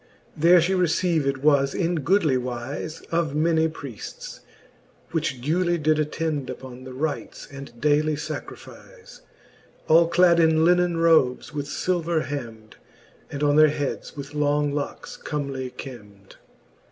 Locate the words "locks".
14.73-15.15